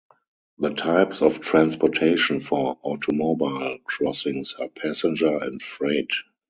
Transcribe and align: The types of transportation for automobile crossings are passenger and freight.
The 0.57 0.71
types 0.71 1.21
of 1.21 1.41
transportation 1.41 2.39
for 2.39 2.79
automobile 2.81 3.77
crossings 3.85 4.55
are 4.59 4.67
passenger 4.69 5.37
and 5.43 5.61
freight. 5.61 6.09